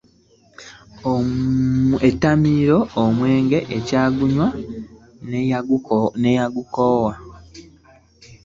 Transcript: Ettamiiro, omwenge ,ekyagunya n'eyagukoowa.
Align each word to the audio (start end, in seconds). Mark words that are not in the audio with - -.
Ettamiiro, 2.07 2.79
omwenge 3.03 3.59
,ekyagunya 3.77 4.47
n'eyagukoowa. 6.23 7.13